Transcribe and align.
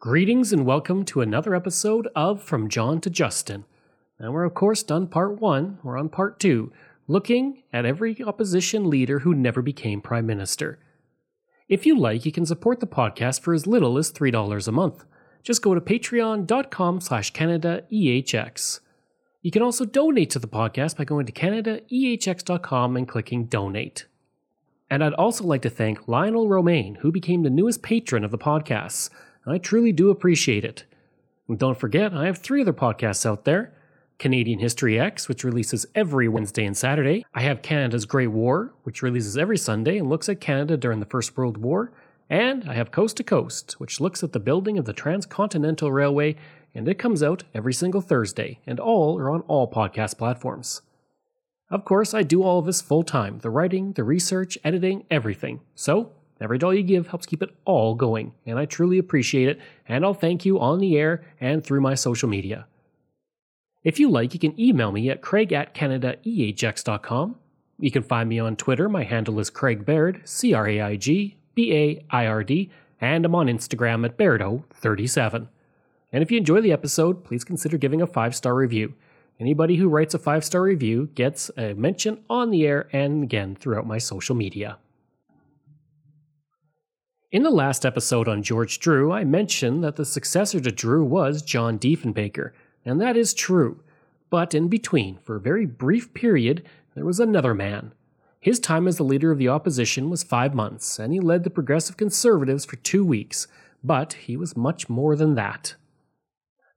Greetings 0.00 0.50
and 0.50 0.64
welcome 0.64 1.04
to 1.04 1.20
another 1.20 1.54
episode 1.54 2.08
of 2.16 2.42
From 2.42 2.70
John 2.70 3.02
to 3.02 3.10
Justin. 3.10 3.66
Now, 4.18 4.32
we're 4.32 4.44
of 4.44 4.54
course 4.54 4.82
done 4.82 5.06
part 5.06 5.42
one, 5.42 5.78
we're 5.82 5.98
on 5.98 6.08
part 6.08 6.40
two, 6.40 6.72
looking 7.06 7.64
at 7.70 7.84
every 7.84 8.16
opposition 8.24 8.88
leader 8.88 9.18
who 9.18 9.34
never 9.34 9.60
became 9.60 10.00
Prime 10.00 10.24
Minister. 10.24 10.78
If 11.68 11.84
you 11.84 11.98
like, 11.98 12.24
you 12.24 12.32
can 12.32 12.46
support 12.46 12.80
the 12.80 12.86
podcast 12.86 13.42
for 13.42 13.52
as 13.52 13.66
little 13.66 13.98
as 13.98 14.10
$3 14.10 14.66
a 14.66 14.72
month. 14.72 15.04
Just 15.42 15.60
go 15.60 15.74
to 15.74 15.82
patreon.com 15.82 17.02
slash 17.02 17.34
CanadaEHX. 17.34 18.80
You 19.42 19.50
can 19.50 19.60
also 19.60 19.84
donate 19.84 20.30
to 20.30 20.38
the 20.38 20.48
podcast 20.48 20.96
by 20.96 21.04
going 21.04 21.26
to 21.26 21.32
CanadaEHX.com 21.32 22.96
and 22.96 23.06
clicking 23.06 23.44
Donate. 23.44 24.06
And 24.88 25.04
I'd 25.04 25.12
also 25.12 25.44
like 25.44 25.60
to 25.60 25.68
thank 25.68 26.08
Lionel 26.08 26.48
Romaine, 26.48 26.94
who 27.02 27.12
became 27.12 27.42
the 27.42 27.50
newest 27.50 27.82
patron 27.82 28.24
of 28.24 28.30
the 28.30 28.38
podcasts. 28.38 29.10
I 29.46 29.58
truly 29.58 29.92
do 29.92 30.10
appreciate 30.10 30.64
it. 30.64 30.84
And 31.48 31.58
don't 31.58 31.78
forget, 31.78 32.12
I 32.12 32.26
have 32.26 32.38
three 32.38 32.60
other 32.60 32.72
podcasts 32.72 33.26
out 33.26 33.44
there 33.44 33.72
Canadian 34.18 34.58
History 34.58 35.00
X, 35.00 35.28
which 35.28 35.44
releases 35.44 35.86
every 35.94 36.28
Wednesday 36.28 36.64
and 36.66 36.76
Saturday. 36.76 37.24
I 37.32 37.40
have 37.40 37.62
Canada's 37.62 38.04
Great 38.04 38.28
War, 38.28 38.74
which 38.82 39.02
releases 39.02 39.38
every 39.38 39.56
Sunday 39.56 39.96
and 39.96 40.10
looks 40.10 40.28
at 40.28 40.42
Canada 40.42 40.76
during 40.76 41.00
the 41.00 41.06
First 41.06 41.36
World 41.36 41.56
War. 41.56 41.90
And 42.28 42.68
I 42.68 42.74
have 42.74 42.92
Coast 42.92 43.16
to 43.16 43.24
Coast, 43.24 43.80
which 43.80 43.98
looks 43.98 44.22
at 44.22 44.32
the 44.32 44.38
building 44.38 44.78
of 44.78 44.84
the 44.84 44.92
Transcontinental 44.92 45.90
Railway, 45.90 46.36
and 46.74 46.86
it 46.86 46.98
comes 46.98 47.22
out 47.22 47.44
every 47.54 47.72
single 47.72 48.02
Thursday, 48.02 48.60
and 48.66 48.78
all 48.78 49.18
are 49.18 49.30
on 49.30 49.40
all 49.48 49.68
podcast 49.70 50.18
platforms. 50.18 50.82
Of 51.70 51.84
course, 51.84 52.12
I 52.12 52.22
do 52.22 52.42
all 52.42 52.58
of 52.58 52.66
this 52.66 52.82
full 52.82 53.02
time 53.02 53.38
the 53.38 53.50
writing, 53.50 53.92
the 53.92 54.04
research, 54.04 54.58
editing, 54.62 55.06
everything. 55.10 55.60
So, 55.74 56.12
every 56.40 56.58
dollar 56.58 56.74
you 56.74 56.82
give 56.82 57.08
helps 57.08 57.26
keep 57.26 57.42
it 57.42 57.54
all 57.64 57.94
going, 57.94 58.32
and 58.46 58.58
I 58.58 58.64
truly 58.64 58.98
appreciate 58.98 59.48
it, 59.48 59.60
and 59.86 60.04
I'll 60.04 60.14
thank 60.14 60.44
you 60.44 60.58
on 60.60 60.78
the 60.78 60.96
air 60.96 61.24
and 61.40 61.64
through 61.64 61.80
my 61.80 61.94
social 61.94 62.28
media. 62.28 62.66
If 63.82 63.98
you 63.98 64.10
like, 64.10 64.34
you 64.34 64.40
can 64.40 64.58
email 64.60 64.92
me 64.92 65.08
at 65.08 65.22
craig 65.22 65.52
at 65.52 65.74
canadaehx.com. 65.74 67.36
You 67.78 67.90
can 67.90 68.02
find 68.02 68.28
me 68.28 68.38
on 68.38 68.56
Twitter. 68.56 68.88
My 68.88 69.04
handle 69.04 69.40
is 69.40 69.48
Craig 69.48 69.86
Baird, 69.86 70.20
C 70.24 70.52
R 70.52 70.68
A 70.68 70.80
I 70.82 70.96
G 70.96 71.38
B 71.54 71.74
A 71.74 72.04
I 72.10 72.26
R 72.26 72.44
D, 72.44 72.70
and 73.00 73.24
I'm 73.24 73.34
on 73.34 73.46
Instagram 73.46 74.04
at 74.04 74.18
Bairdo37. 74.18 75.48
And 76.12 76.22
if 76.22 76.30
you 76.30 76.38
enjoy 76.38 76.60
the 76.60 76.72
episode, 76.72 77.24
please 77.24 77.44
consider 77.44 77.78
giving 77.78 78.02
a 78.02 78.06
five 78.06 78.34
star 78.36 78.54
review. 78.54 78.94
Anybody 79.38 79.76
who 79.76 79.88
writes 79.88 80.12
a 80.12 80.18
five 80.18 80.44
star 80.44 80.62
review 80.62 81.08
gets 81.14 81.50
a 81.56 81.72
mention 81.72 82.22
on 82.28 82.50
the 82.50 82.66
air 82.66 82.88
and 82.92 83.22
again 83.22 83.56
throughout 83.56 83.86
my 83.86 83.96
social 83.96 84.34
media. 84.34 84.78
In 87.32 87.44
the 87.44 87.50
last 87.50 87.86
episode 87.86 88.26
on 88.26 88.42
George 88.42 88.80
Drew, 88.80 89.12
I 89.12 89.22
mentioned 89.22 89.84
that 89.84 89.94
the 89.94 90.04
successor 90.04 90.58
to 90.58 90.72
Drew 90.72 91.04
was 91.04 91.42
John 91.42 91.78
Diefenbaker, 91.78 92.50
and 92.84 93.00
that 93.00 93.16
is 93.16 93.34
true. 93.34 93.84
But 94.30 94.52
in 94.52 94.66
between, 94.66 95.18
for 95.18 95.36
a 95.36 95.40
very 95.40 95.64
brief 95.64 96.12
period, 96.12 96.66
there 96.96 97.04
was 97.04 97.20
another 97.20 97.54
man. 97.54 97.92
His 98.40 98.58
time 98.58 98.88
as 98.88 98.96
the 98.96 99.04
leader 99.04 99.30
of 99.30 99.38
the 99.38 99.46
opposition 99.46 100.10
was 100.10 100.24
five 100.24 100.56
months, 100.56 100.98
and 100.98 101.12
he 101.12 101.20
led 101.20 101.44
the 101.44 101.50
Progressive 101.50 101.96
Conservatives 101.96 102.64
for 102.64 102.74
two 102.74 103.04
weeks, 103.04 103.46
but 103.84 104.14
he 104.14 104.36
was 104.36 104.56
much 104.56 104.88
more 104.88 105.14
than 105.14 105.36
that. 105.36 105.76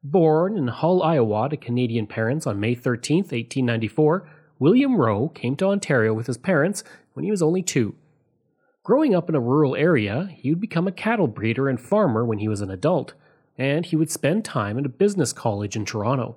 Born 0.04 0.56
in 0.56 0.68
Hull, 0.68 1.02
Iowa, 1.02 1.50
to 1.50 1.58
Canadian 1.58 2.06
parents 2.06 2.46
on 2.46 2.60
May 2.60 2.76
13, 2.76 3.24
1894, 3.24 4.30
William 4.60 4.98
Rowe 4.98 5.30
came 5.30 5.56
to 5.56 5.66
Ontario 5.66 6.14
with 6.14 6.28
his 6.28 6.38
parents 6.38 6.84
when 7.14 7.26
he 7.26 7.32
was 7.32 7.42
only 7.42 7.64
two. 7.64 7.96
Growing 8.84 9.16
up 9.16 9.30
in 9.30 9.36
a 9.36 9.40
rural 9.40 9.78
area, 9.78 10.30
he 10.36 10.50
would 10.50 10.60
become 10.60 10.90
a 10.90 10.92
cattle 10.92 11.28
breeder 11.28 11.70
and 11.70 11.80
farmer 11.80 12.26
when 12.26 12.40
he 12.40 12.50
was 12.50 12.60
an 12.60 12.70
adult, 12.70 13.14
and 13.58 13.86
he 13.86 13.96
would 13.96 14.12
spend 14.12 14.44
time 14.44 14.78
at 14.78 14.86
a 14.86 14.90
business 14.90 15.32
college 15.32 15.78
in 15.78 15.86
Toronto. 15.86 16.36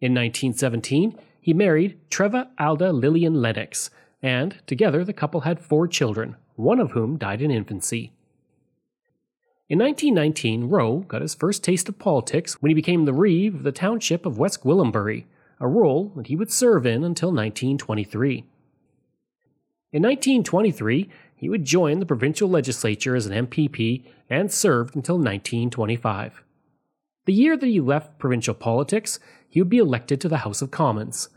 In 0.00 0.12
1917, 0.12 1.16
he 1.40 1.54
married 1.54 2.00
Treva 2.10 2.48
Alda 2.58 2.92
Lillian 2.92 3.40
Lennox, 3.40 3.90
and 4.20 4.56
together 4.66 5.04
the 5.04 5.12
couple 5.12 5.42
had 5.42 5.60
four 5.60 5.86
children, 5.86 6.34
one 6.56 6.80
of 6.80 6.90
whom 6.90 7.16
died 7.16 7.40
in 7.40 7.52
infancy. 7.52 8.10
In 9.68 9.78
1919, 9.78 10.68
Rowe 10.68 10.98
got 11.06 11.22
his 11.22 11.36
first 11.36 11.62
taste 11.62 11.88
of 11.88 12.00
politics 12.00 12.60
when 12.60 12.70
he 12.70 12.74
became 12.74 13.04
the 13.04 13.12
reeve 13.12 13.54
of 13.54 13.62
the 13.62 13.70
township 13.70 14.26
of 14.26 14.38
West 14.38 14.64
Gwillimbury, 14.64 15.26
a 15.60 15.68
role 15.68 16.10
that 16.16 16.26
he 16.26 16.34
would 16.34 16.50
serve 16.50 16.84
in 16.84 17.04
until 17.04 17.28
1923. 17.28 18.44
In 19.94 20.02
1923, 20.02 21.08
he 21.34 21.48
would 21.48 21.64
join 21.64 22.00
the 22.00 22.06
provincial 22.06 22.48
legislature 22.48 23.14
as 23.14 23.26
an 23.26 23.46
MPP 23.46 24.04
and 24.30 24.52
served 24.52 24.96
until 24.96 25.16
1925. 25.16 26.42
The 27.26 27.32
year 27.32 27.56
that 27.56 27.66
he 27.66 27.80
left 27.80 28.18
provincial 28.18 28.54
politics, 28.54 29.18
he 29.48 29.60
would 29.60 29.70
be 29.70 29.78
elected 29.78 30.20
to 30.20 30.28
the 30.28 30.38
House 30.38 30.62
of 30.62 30.70
Commons. 30.70 31.28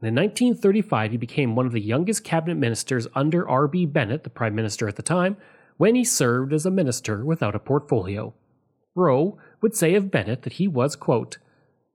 And 0.00 0.08
in 0.08 0.14
1935, 0.14 1.10
he 1.12 1.16
became 1.16 1.54
one 1.54 1.66
of 1.66 1.72
the 1.72 1.80
youngest 1.80 2.24
cabinet 2.24 2.56
ministers 2.56 3.06
under 3.14 3.48
R.B. 3.48 3.86
Bennett, 3.86 4.24
the 4.24 4.30
prime 4.30 4.54
minister 4.54 4.88
at 4.88 4.96
the 4.96 5.02
time, 5.02 5.36
when 5.76 5.94
he 5.94 6.04
served 6.04 6.52
as 6.52 6.66
a 6.66 6.70
minister 6.70 7.24
without 7.24 7.54
a 7.54 7.58
portfolio. 7.58 8.32
Rowe 8.94 9.38
would 9.60 9.74
say 9.74 9.94
of 9.94 10.10
Bennett 10.10 10.42
that 10.42 10.54
he 10.54 10.68
was, 10.68 10.96
quote, 10.96 11.38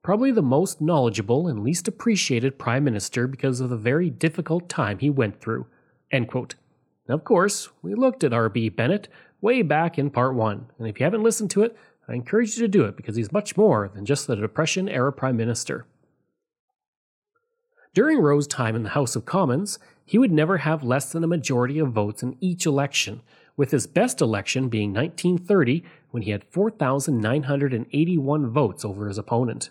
probably 0.04 0.32
the 0.32 0.42
most 0.42 0.82
knowledgeable 0.82 1.48
and 1.48 1.64
least 1.64 1.88
appreciated 1.88 2.60
prime 2.60 2.84
minister 2.84 3.28
because 3.28 3.60
of 3.60 3.70
the 3.70 3.78
very 3.78 4.10
difficult 4.10 4.70
time 4.70 5.00
he 5.00 5.10
went 5.10 5.40
through, 5.40 5.66
end 6.12 6.28
quote. 6.28 6.56
Of 7.14 7.24
course, 7.24 7.70
we 7.82 7.96
looked 7.96 8.24
at 8.24 8.34
R.B. 8.34 8.70
Bennett 8.70 9.08
way 9.42 9.62
back 9.62 9.98
in 9.98 10.10
part 10.10 10.36
one, 10.36 10.68
and 10.78 10.88
if 10.88 11.00
you 11.00 11.04
haven't 11.04 11.24
listened 11.24 11.52
to 11.52 11.64
it, 11.64 11.76
I 12.08 12.14
encourage 12.14 12.56
you 12.56 12.62
to 12.62 12.68
do 12.68 12.86
it 12.86 12.98
because 12.98 13.16
he's 13.16 13.32
much 13.32 13.56
more 13.56 13.90
than 13.94 14.06
just 14.06 14.28
the 14.28 14.36
Depression 14.36 14.90
era 14.90 15.14
prime 15.14 15.38
minister. 15.38 15.86
During 17.94 18.20
Rowe's 18.20 18.48
time 18.48 18.76
in 18.76 18.84
the 18.84 18.90
House 18.90 19.16
of 19.16 19.26
Commons, 19.26 19.80
he 20.06 20.18
would 20.18 20.32
never 20.32 20.58
have 20.58 20.84
less 20.84 21.12
than 21.12 21.24
a 21.24 21.28
majority 21.28 21.80
of 21.80 21.92
votes 21.92 22.24
in 22.24 22.38
each 22.40 22.66
election, 22.66 23.22
with 23.56 23.72
his 23.72 23.88
best 23.88 24.22
election 24.22 24.70
being 24.70 24.94
1930 24.94 25.84
when 26.12 26.24
he 26.24 26.32
had 26.32 26.46
4,981 26.46 28.50
votes 28.50 28.86
over 28.86 29.08
his 29.08 29.18
opponent. 29.18 29.70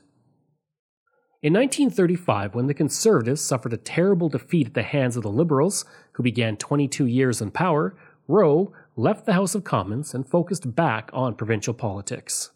In 1.41 1.53
1935, 1.53 2.55
when 2.55 2.67
the 2.67 2.75
Conservatives 2.75 3.41
suffered 3.41 3.73
a 3.73 3.77
terrible 3.77 4.29
defeat 4.29 4.67
at 4.67 4.75
the 4.75 4.83
hands 4.83 5.17
of 5.17 5.23
the 5.23 5.31
Liberals, 5.31 5.85
who 6.19 6.23
began 6.25 6.57
22 6.57 7.07
years 7.07 7.41
in 7.41 7.53
power, 7.53 7.97
Rowe 8.27 8.73
left 8.97 9.25
the 9.25 9.35
House 9.35 9.55
of 9.55 9.63
Commons 9.63 10.13
and 10.13 10.29
focused 10.29 10.75
back 10.75 11.11
on 11.13 11.37
provincial 11.37 11.73
politics. 11.73 12.51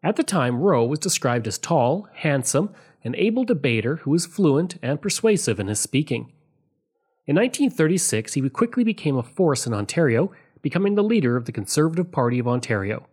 At 0.00 0.14
the 0.14 0.22
time, 0.22 0.60
Rowe 0.60 0.86
was 0.86 1.00
described 1.00 1.48
as 1.48 1.58
tall, 1.58 2.06
handsome, 2.14 2.72
an 3.02 3.16
able 3.16 3.42
debater 3.42 3.96
who 3.96 4.12
was 4.12 4.26
fluent 4.26 4.78
and 4.80 5.02
persuasive 5.02 5.58
in 5.58 5.66
his 5.66 5.80
speaking. 5.80 6.32
In 7.26 7.34
1936, 7.34 8.34
he 8.34 8.48
quickly 8.48 8.84
became 8.84 9.16
a 9.16 9.24
force 9.24 9.66
in 9.66 9.74
Ontario, 9.74 10.30
becoming 10.62 10.94
the 10.94 11.02
leader 11.02 11.36
of 11.36 11.46
the 11.46 11.52
Conservative 11.52 12.12
Party 12.12 12.38
of 12.38 12.46
Ontario. 12.46 13.08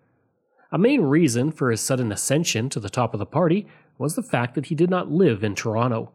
A 0.72 0.78
main 0.78 1.02
reason 1.02 1.52
for 1.52 1.72
his 1.72 1.82
sudden 1.82 2.12
ascension 2.12 2.70
to 2.70 2.80
the 2.80 2.90
top 2.92 3.16
of 3.16 3.20
the 3.20 3.26
party 3.26 3.66
was 3.98 4.14
the 4.14 4.22
fact 4.22 4.54
that 4.54 4.68
he 4.68 4.76
did 4.76 4.92
not 4.92 5.12
live 5.12 5.44
in 5.44 5.56
Toronto. 5.56 6.12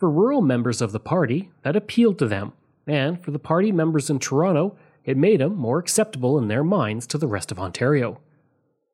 For 0.00 0.10
rural 0.10 0.40
members 0.40 0.80
of 0.80 0.92
the 0.92 0.98
party, 0.98 1.50
that 1.62 1.76
appealed 1.76 2.18
to 2.20 2.26
them, 2.26 2.54
and 2.86 3.22
for 3.22 3.32
the 3.32 3.38
party 3.38 3.70
members 3.70 4.08
in 4.08 4.18
Toronto, 4.18 4.74
it 5.04 5.18
made 5.18 5.42
him 5.42 5.54
more 5.54 5.78
acceptable 5.78 6.38
in 6.38 6.48
their 6.48 6.64
minds 6.64 7.06
to 7.08 7.18
the 7.18 7.26
rest 7.26 7.52
of 7.52 7.58
Ontario. 7.58 8.18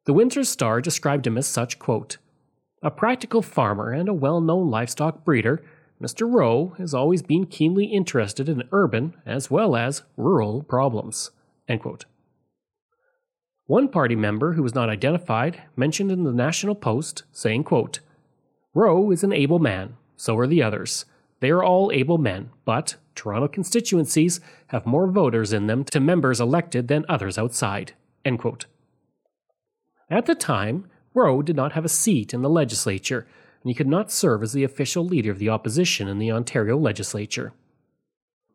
The 0.07 0.13
Windsor 0.13 0.43
Star 0.43 0.81
described 0.81 1.25
him 1.25 1.39
as 1.39 1.47
such, 1.47 1.79
quote, 1.79 2.17
a 2.83 2.91
practical 2.91 3.41
farmer 3.41 3.93
and 3.93 4.09
a 4.09 4.15
well 4.15 4.41
known 4.41 4.69
livestock 4.69 5.25
breeder, 5.25 5.63
Mr. 6.03 6.29
Rowe 6.29 6.75
has 6.77 6.93
always 6.93 7.23
been 7.23 7.47
keenly 7.47 7.85
interested 7.85 8.49
in 8.49 8.69
urban 8.73 9.15
as 9.25 9.49
well 9.49 9.77
as 9.77 10.03
rural 10.17 10.65
problems. 10.65 11.31
One 13.67 13.89
party 13.89 14.17
member 14.17 14.55
who 14.55 14.63
was 14.65 14.75
not 14.75 14.91
identified 14.91 15.63
mentioned 15.77 16.11
in 16.11 16.25
the 16.25 16.33
National 16.33 16.75
Post, 16.75 17.23
saying, 17.31 17.63
quote, 17.63 18.01
Rowe 18.75 19.13
is 19.13 19.23
an 19.23 19.33
able 19.33 19.61
man, 19.61 19.97
so 20.17 20.37
are 20.39 20.47
the 20.47 20.63
others. 20.63 21.05
They 21.41 21.51
are 21.51 21.63
all 21.63 21.91
able 21.93 22.19
men, 22.19 22.51
but 22.65 22.97
Toronto 23.15 23.49
constituencies 23.49 24.41
have 24.69 24.87
more 24.87 25.07
voters 25.07 25.53
in 25.53 25.67
them 25.67 25.85
to 25.85 26.01
members 26.01 26.41
elected 26.41 26.89
than 26.89 27.05
others 27.09 27.39
outside. 27.39 27.93
At 30.11 30.27
the 30.27 30.35
time, 30.35 30.89
Rowe 31.15 31.43
did 31.43 31.57
not 31.57 31.73
have 31.73 31.85
a 31.85 31.89
seat 31.89 32.33
in 32.33 32.43
the 32.43 32.51
legislature, 32.51 33.27
and 33.63 33.71
he 33.71 33.75
could 33.75 33.87
not 33.87 34.13
serve 34.13 34.43
as 34.43 34.53
the 34.53 34.65
official 34.65 35.05
leader 35.05 35.31
of 35.31 35.39
the 35.39 35.49
opposition 35.49 36.09
in 36.09 36.19
the 36.19 36.31
Ontario 36.31 36.77
legislature. 36.77 37.53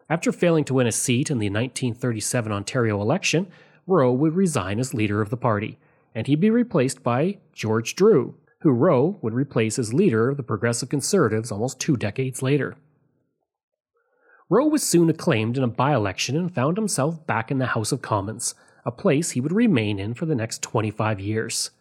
After 0.09 0.31
failing 0.31 0.63
to 0.65 0.73
win 0.73 0.87
a 0.87 0.91
seat 0.91 1.31
in 1.31 1.39
the 1.39 1.49
1937 1.49 2.51
Ontario 2.51 3.01
election, 3.01 3.47
Rowe 3.87 4.11
would 4.11 4.35
resign 4.35 4.79
as 4.79 4.93
leader 4.93 5.21
of 5.21 5.29
the 5.29 5.37
party, 5.37 5.79
and 6.13 6.27
he'd 6.27 6.39
be 6.39 6.49
replaced 6.49 7.03
by 7.03 7.37
George 7.53 7.95
Drew, 7.95 8.35
who 8.61 8.71
Rowe 8.71 9.17
would 9.21 9.33
replace 9.33 9.77
as 9.79 9.93
leader 9.93 10.29
of 10.29 10.37
the 10.37 10.43
Progressive 10.43 10.89
Conservatives 10.89 11.51
almost 11.51 11.79
two 11.79 11.97
decades 11.97 12.41
later. 12.41 12.75
Rowe 14.49 14.67
was 14.67 14.83
soon 14.83 15.09
acclaimed 15.09 15.57
in 15.57 15.63
a 15.63 15.67
by 15.67 15.95
election 15.95 16.35
and 16.35 16.53
found 16.53 16.77
himself 16.77 17.25
back 17.25 17.51
in 17.51 17.57
the 17.57 17.67
House 17.67 17.91
of 17.91 18.01
Commons, 18.01 18.53
a 18.85 18.91
place 18.91 19.31
he 19.31 19.41
would 19.41 19.53
remain 19.53 19.99
in 19.99 20.13
for 20.13 20.25
the 20.25 20.35
next 20.35 20.61
25 20.61 21.19
years. 21.19 21.71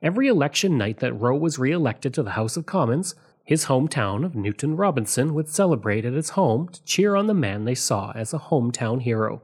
Every 0.00 0.28
election 0.28 0.78
night 0.78 0.98
that 0.98 1.12
Rowe 1.12 1.36
was 1.36 1.58
re 1.58 1.70
elected 1.72 2.14
to 2.14 2.22
the 2.22 2.30
House 2.30 2.56
of 2.56 2.66
Commons, 2.66 3.14
his 3.44 3.66
hometown 3.66 4.24
of 4.24 4.34
Newton 4.34 4.76
Robinson 4.76 5.34
would 5.34 5.48
celebrate 5.48 6.04
at 6.04 6.12
his 6.12 6.30
home 6.30 6.68
to 6.68 6.82
cheer 6.84 7.14
on 7.14 7.26
the 7.26 7.34
man 7.34 7.64
they 7.64 7.74
saw 7.74 8.12
as 8.12 8.32
a 8.32 8.38
hometown 8.38 9.02
hero. 9.02 9.42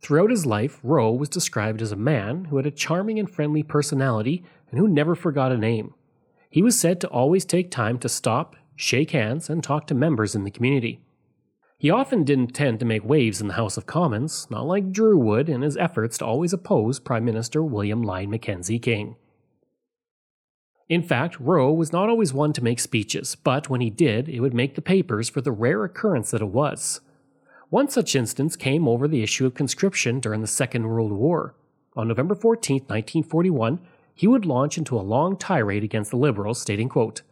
Throughout 0.00 0.30
his 0.30 0.46
life, 0.46 0.80
Rowe 0.82 1.12
was 1.12 1.28
described 1.28 1.80
as 1.80 1.92
a 1.92 1.96
man 1.96 2.46
who 2.46 2.56
had 2.56 2.66
a 2.66 2.70
charming 2.70 3.18
and 3.18 3.30
friendly 3.30 3.62
personality 3.62 4.44
and 4.72 4.80
who 4.80 4.88
never 4.88 5.14
forgot 5.14 5.52
a 5.52 5.56
name. 5.56 5.94
He 6.50 6.62
was 6.62 6.78
said 6.78 7.00
to 7.00 7.08
always 7.08 7.44
take 7.44 7.70
time 7.70 7.98
to 8.00 8.08
stop, 8.08 8.56
shake 8.74 9.12
hands, 9.12 9.48
and 9.48 9.62
talk 9.62 9.86
to 9.86 9.94
members 9.94 10.34
in 10.34 10.42
the 10.42 10.50
community. 10.50 11.00
He 11.78 11.90
often 11.90 12.24
didn't 12.24 12.54
tend 12.54 12.80
to 12.80 12.86
make 12.86 13.04
waves 13.04 13.40
in 13.40 13.48
the 13.48 13.54
House 13.54 13.76
of 13.76 13.86
Commons, 13.86 14.48
not 14.50 14.66
like 14.66 14.92
Drew 14.92 15.18
would 15.18 15.48
in 15.48 15.62
his 15.62 15.76
efforts 15.76 16.18
to 16.18 16.26
always 16.26 16.52
oppose 16.52 16.98
Prime 16.98 17.24
Minister 17.24 17.62
William 17.62 18.02
Lyon 18.02 18.30
Mackenzie 18.30 18.78
King. 18.78 19.16
In 20.88 21.02
fact, 21.02 21.40
Rowe 21.40 21.72
was 21.72 21.92
not 21.92 22.08
always 22.08 22.32
one 22.32 22.52
to 22.52 22.62
make 22.62 22.78
speeches, 22.78 23.34
but 23.34 23.70
when 23.70 23.80
he 23.80 23.90
did, 23.90 24.28
it 24.28 24.40
would 24.40 24.54
make 24.54 24.74
the 24.74 24.82
papers 24.82 25.28
for 25.28 25.40
the 25.40 25.52
rare 25.52 25.84
occurrence 25.84 26.30
that 26.30 26.42
it 26.42 26.48
was. 26.48 27.00
One 27.70 27.88
such 27.88 28.14
instance 28.14 28.56
came 28.56 28.86
over 28.86 29.08
the 29.08 29.22
issue 29.22 29.46
of 29.46 29.54
conscription 29.54 30.20
during 30.20 30.42
the 30.42 30.46
Second 30.46 30.86
World 30.86 31.10
War. 31.10 31.54
On 31.96 32.06
November 32.06 32.34
14, 32.34 32.76
1941, 32.80 33.80
he 34.14 34.26
would 34.26 34.46
launch 34.46 34.78
into 34.78 34.98
a 34.98 35.00
long 35.00 35.36
tirade 35.36 35.84
against 35.84 36.10
the 36.10 36.16
Liberals, 36.16 36.60
stating, 36.60 36.88
quote, 36.88 37.22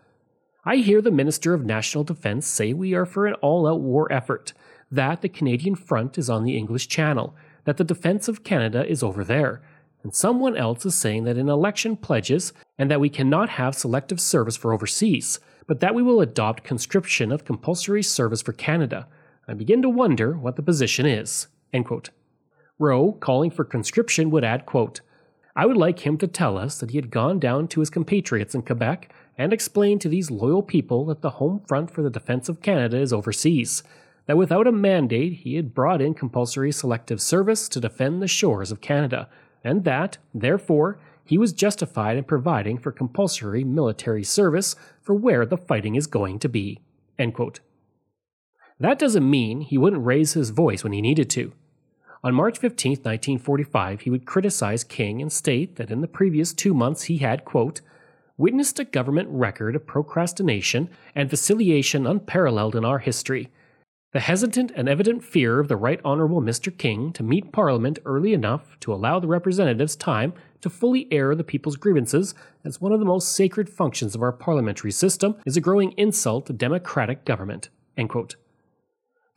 I 0.64 0.76
hear 0.76 1.00
the 1.00 1.10
Minister 1.10 1.54
of 1.54 1.64
National 1.64 2.04
Defence 2.04 2.46
say 2.46 2.72
we 2.72 2.94
are 2.94 3.06
for 3.06 3.26
an 3.26 3.34
all 3.34 3.66
out 3.66 3.80
war 3.80 4.12
effort, 4.12 4.52
that 4.90 5.22
the 5.22 5.28
Canadian 5.28 5.74
front 5.74 6.18
is 6.18 6.28
on 6.28 6.44
the 6.44 6.56
English 6.56 6.88
Channel, 6.88 7.34
that 7.64 7.76
the 7.76 7.84
defence 7.84 8.28
of 8.28 8.44
Canada 8.44 8.86
is 8.86 9.02
over 9.02 9.24
there, 9.24 9.62
and 10.02 10.14
someone 10.14 10.56
else 10.56 10.84
is 10.84 10.94
saying 10.94 11.24
that 11.24 11.36
an 11.36 11.48
election 11.48 11.96
pledges 11.96 12.52
and 12.78 12.90
that 12.90 13.00
we 13.00 13.08
cannot 13.08 13.50
have 13.50 13.74
selective 13.74 14.20
service 14.20 14.56
for 14.56 14.72
overseas, 14.72 15.40
but 15.66 15.80
that 15.80 15.94
we 15.94 16.02
will 16.02 16.20
adopt 16.20 16.64
conscription 16.64 17.30
of 17.30 17.44
compulsory 17.44 18.02
service 18.02 18.42
for 18.42 18.52
Canada. 18.52 19.06
I 19.46 19.54
begin 19.54 19.82
to 19.82 19.88
wonder 19.88 20.36
what 20.36 20.56
the 20.56 20.62
position 20.62 21.06
is. 21.06 21.48
End 21.72 21.86
quote. 21.86 22.10
Rowe, 22.78 23.12
calling 23.12 23.50
for 23.50 23.64
conscription, 23.64 24.30
would 24.30 24.44
add, 24.44 24.64
quote, 24.64 25.00
I 25.56 25.67
would 25.67 25.76
like 25.76 26.06
him 26.06 26.17
to 26.19 26.26
tell 26.26 26.56
us 26.56 26.79
that 26.79 26.91
he 26.91 26.97
had 26.97 27.11
gone 27.11 27.38
down 27.38 27.69
to 27.69 27.81
his 27.81 27.91
compatriots 27.91 28.55
in 28.55 28.62
Quebec 28.62 29.12
and 29.37 29.52
explained 29.52 30.00
to 30.02 30.08
these 30.08 30.31
loyal 30.31 30.62
people 30.62 31.05
that 31.06 31.23
the 31.23 31.31
home 31.31 31.61
front 31.67 31.91
for 31.91 32.02
the 32.02 32.11
defense 32.11 32.49
of 32.49 32.62
Canada 32.62 32.99
is 32.99 33.12
overseas, 33.12 33.82
that 34.26 34.37
without 34.37 34.67
a 34.67 34.73
mandate 34.73 35.32
he 35.32 35.56
had 35.56 35.75
brought 35.75 36.00
in 36.00 36.14
compulsory 36.14 36.70
selective 36.70 37.20
service 37.20 37.69
to 37.69 37.81
defend 37.81 38.23
the 38.23 38.29
shores 38.29 38.70
of 38.70 38.81
Canada, 38.81 39.29
and 39.64 39.85
that, 39.85 40.19
therefore, 40.32 41.00
he 41.25 41.37
was 41.37 41.52
justified 41.52 42.17
in 42.17 42.25
providing 42.25 42.79
for 42.79 42.93
compulsory 42.93 43.64
military 43.64 44.25
service 44.25 44.76
for 45.02 45.14
where 45.14 45.44
the 45.44 45.56
fighting 45.56 45.97
is 45.97 46.06
going 46.06 46.38
to 46.38 46.49
be. 46.49 46.81
That 48.79 48.99
doesn't 48.99 49.29
mean 49.29 49.61
he 49.61 49.79
wouldn't 49.79 50.05
raise 50.05 50.32
his 50.32 50.50
voice 50.50 50.82
when 50.82 50.93
he 50.93 51.02
needed 51.02 51.29
to. 51.31 51.52
On 52.22 52.34
March 52.34 52.58
15, 52.58 52.93
1945, 52.93 54.02
he 54.02 54.11
would 54.11 54.26
criticize 54.26 54.84
King 54.84 55.22
and 55.22 55.32
state 55.32 55.76
that 55.76 55.90
in 55.90 56.02
the 56.02 56.08
previous 56.08 56.52
two 56.52 56.75
months 56.75 57.05
he 57.05 57.19
had, 57.19 57.46
quote, 57.46 57.81
witnessed 58.37 58.78
a 58.78 58.84
government 58.84 59.28
record 59.31 59.75
of 59.75 59.87
procrastination 59.87 60.90
and 61.14 61.31
vacillation 61.31 62.06
unparalleled 62.06 62.76
in 62.76 62.84
our 62.84 62.99
history. 62.99 63.49
The 64.12 64.20
hesitant 64.20 64.70
and 64.76 64.87
evident 64.87 65.25
fear 65.25 65.61
of 65.61 65.69
the 65.69 65.76
Right 65.76 66.00
Honourable 66.05 66.43
Mr. 66.43 66.76
King 66.76 67.12
to 67.14 67.22
meet 67.22 67.52
Parliament 67.52 67.99
early 68.05 68.34
enough 68.34 68.78
to 68.81 68.93
allow 68.93 69.19
the 69.19 69.28
representatives 69.28 69.96
time 69.96 70.34
to 70.61 70.69
fully 70.69 71.11
air 71.11 71.34
the 71.34 71.44
people's 71.44 71.76
grievances 71.76 72.34
as 72.64 72.82
one 72.82 72.93
of 72.93 72.99
the 72.99 73.06
most 73.06 73.32
sacred 73.32 73.70
functions 73.70 74.14
of 74.14 74.23
our 74.23 74.32
parliamentary 74.32 74.93
system 74.93 75.37
is 75.46 75.56
a 75.56 75.61
growing 75.61 75.93
insult 75.93 76.46
to 76.46 76.52
democratic 76.52 77.25
government. 77.25 77.70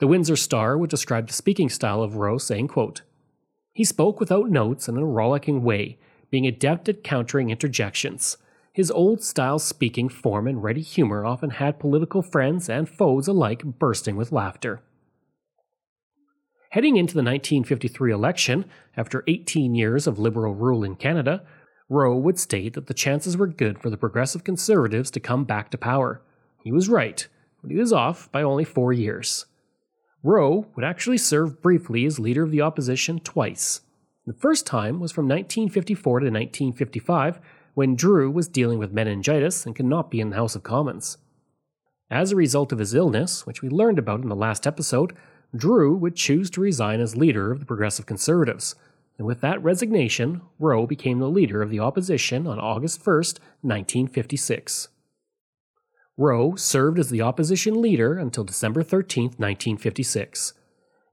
The 0.03 0.07
Windsor 0.07 0.35
Star 0.35 0.77
would 0.77 0.89
describe 0.89 1.27
the 1.27 1.33
speaking 1.33 1.69
style 1.69 2.03
of 2.03 2.17
Rowe, 2.17 2.37
saying, 2.37 2.67
quote, 2.67 3.03
He 3.71 3.85
spoke 3.85 4.19
without 4.19 4.49
notes 4.49 4.89
and 4.89 4.97
in 4.97 5.03
a 5.05 5.07
rollicking 5.07 5.63
way, 5.63 5.97
being 6.29 6.45
adept 6.45 6.89
at 6.89 7.05
countering 7.05 7.49
interjections. 7.49 8.35
His 8.73 8.91
old 8.91 9.23
style 9.23 9.59
speaking 9.59 10.09
form 10.09 10.45
and 10.45 10.61
ready 10.61 10.81
humor 10.81 11.25
often 11.25 11.51
had 11.51 11.79
political 11.79 12.21
friends 12.21 12.67
and 12.67 12.89
foes 12.89 13.29
alike 13.29 13.63
bursting 13.63 14.17
with 14.17 14.33
laughter. 14.33 14.81
Heading 16.71 16.97
into 16.97 17.13
the 17.13 17.23
1953 17.23 18.11
election, 18.11 18.65
after 18.97 19.23
18 19.25 19.73
years 19.73 20.05
of 20.05 20.19
Liberal 20.19 20.53
rule 20.53 20.83
in 20.83 20.97
Canada, 20.97 21.43
Rowe 21.87 22.17
would 22.17 22.37
state 22.37 22.73
that 22.73 22.87
the 22.87 22.93
chances 22.93 23.37
were 23.37 23.47
good 23.47 23.79
for 23.79 23.89
the 23.89 23.95
Progressive 23.95 24.43
Conservatives 24.43 25.09
to 25.11 25.21
come 25.21 25.45
back 25.45 25.71
to 25.71 25.77
power. 25.77 26.21
He 26.61 26.73
was 26.73 26.89
right, 26.89 27.25
but 27.61 27.71
he 27.71 27.77
was 27.77 27.93
off 27.93 28.29
by 28.33 28.43
only 28.43 28.65
four 28.65 28.91
years. 28.91 29.45
Rowe 30.23 30.67
would 30.75 30.85
actually 30.85 31.17
serve 31.17 31.61
briefly 31.61 32.05
as 32.05 32.17
leader 32.17 32.43
of 32.43 32.51
the 32.51 32.61
opposition 32.61 33.19
twice. 33.19 33.81
The 34.25 34.33
first 34.33 34.65
time 34.65 35.01
was 35.01 35.11
from 35.11 35.25
1954 35.25 36.21
to 36.21 36.25
1955, 36.25 37.41
when 37.73 37.95
Drew 37.95 38.31
was 38.31 38.47
dealing 38.47 38.79
with 38.79 38.93
meningitis 38.93 39.65
and 39.65 39.75
could 39.75 39.85
not 39.85 40.09
be 40.09 40.21
in 40.21 40.29
the 40.29 40.37
House 40.37 40.55
of 40.55 40.63
Commons. 40.63 41.17
As 42.09 42.31
a 42.31 42.37
result 42.37 42.71
of 42.71 42.79
his 42.79 42.93
illness, 42.93 43.45
which 43.45 43.61
we 43.61 43.67
learned 43.67 43.99
about 43.99 44.21
in 44.21 44.29
the 44.29 44.35
last 44.35 44.65
episode, 44.65 45.13
Drew 45.53 45.95
would 45.95 46.15
choose 46.15 46.49
to 46.51 46.61
resign 46.61 47.01
as 47.01 47.17
leader 47.17 47.51
of 47.51 47.59
the 47.59 47.65
Progressive 47.65 48.05
Conservatives, 48.05 48.75
and 49.17 49.27
with 49.27 49.41
that 49.41 49.61
resignation, 49.61 50.41
Rowe 50.57 50.87
became 50.87 51.19
the 51.19 51.29
leader 51.29 51.61
of 51.61 51.69
the 51.69 51.79
opposition 51.79 52.47
on 52.47 52.59
August 52.59 53.05
1, 53.05 53.15
1956. 53.61 54.87
Rowe 56.17 56.55
served 56.55 56.99
as 56.99 57.09
the 57.09 57.21
opposition 57.21 57.81
leader 57.81 58.19
until 58.19 58.43
December 58.43 58.83
13, 58.83 59.23
1956. 59.37 60.53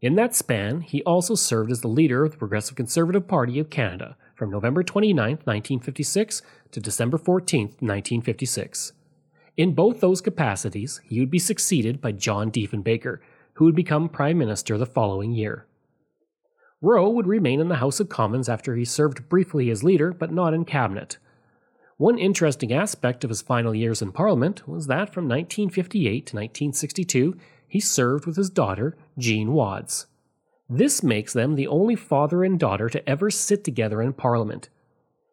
In 0.02 0.14
that 0.16 0.34
span, 0.34 0.82
he 0.82 1.02
also 1.04 1.34
served 1.34 1.70
as 1.70 1.80
the 1.80 1.88
leader 1.88 2.24
of 2.24 2.32
the 2.32 2.36
Progressive 2.36 2.76
Conservative 2.76 3.26
Party 3.26 3.58
of 3.58 3.70
Canada 3.70 4.16
from 4.34 4.50
November 4.50 4.82
29, 4.82 5.16
1956 5.44 6.42
to 6.72 6.80
December 6.80 7.16
14, 7.16 7.60
1956. 7.80 8.92
In 9.56 9.74
both 9.74 10.00
those 10.00 10.20
capacities, 10.20 11.00
he 11.04 11.18
would 11.20 11.30
be 11.30 11.38
succeeded 11.38 12.00
by 12.00 12.12
John 12.12 12.50
Diefenbaker, 12.50 13.18
who 13.54 13.64
would 13.64 13.74
become 13.74 14.08
Prime 14.08 14.36
Minister 14.36 14.76
the 14.76 14.86
following 14.86 15.32
year. 15.32 15.66
Rowe 16.82 17.10
would 17.10 17.26
remain 17.26 17.60
in 17.60 17.68
the 17.68 17.76
House 17.76 18.00
of 18.00 18.08
Commons 18.10 18.48
after 18.48 18.76
he 18.76 18.84
served 18.84 19.28
briefly 19.30 19.70
as 19.70 19.84
leader, 19.84 20.12
but 20.12 20.32
not 20.32 20.54
in 20.54 20.64
cabinet. 20.64 21.18
One 22.00 22.18
interesting 22.18 22.72
aspect 22.72 23.24
of 23.24 23.28
his 23.28 23.42
final 23.42 23.74
years 23.74 24.00
in 24.00 24.10
Parliament 24.10 24.66
was 24.66 24.86
that 24.86 25.12
from 25.12 25.28
1958 25.28 26.24
to 26.28 26.34
1962 26.34 27.36
he 27.68 27.78
served 27.78 28.24
with 28.24 28.36
his 28.36 28.48
daughter, 28.48 28.96
Jean 29.18 29.52
Wadds. 29.52 30.06
This 30.66 31.02
makes 31.02 31.34
them 31.34 31.56
the 31.56 31.66
only 31.66 31.94
father 31.96 32.42
and 32.42 32.58
daughter 32.58 32.88
to 32.88 33.06
ever 33.06 33.30
sit 33.30 33.64
together 33.64 34.00
in 34.00 34.14
Parliament. 34.14 34.70